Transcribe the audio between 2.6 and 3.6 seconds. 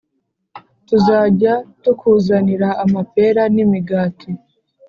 amapera